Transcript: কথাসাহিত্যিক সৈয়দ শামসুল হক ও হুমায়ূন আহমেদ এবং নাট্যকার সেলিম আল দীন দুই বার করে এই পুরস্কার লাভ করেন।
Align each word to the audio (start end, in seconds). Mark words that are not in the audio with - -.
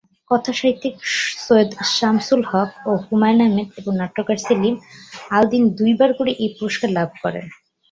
কথাসাহিত্যিক 0.31 0.95
সৈয়দ 1.43 1.69
শামসুল 1.95 2.41
হক 2.51 2.69
ও 2.89 2.91
হুমায়ূন 3.05 3.39
আহমেদ 3.45 3.69
এবং 3.79 3.93
নাট্যকার 4.01 4.37
সেলিম 4.45 4.75
আল 5.35 5.43
দীন 5.51 5.63
দুই 5.77 5.91
বার 5.99 6.11
করে 6.19 6.31
এই 6.43 6.49
পুরস্কার 6.57 6.89
লাভ 6.97 7.09
করেন। 7.23 7.45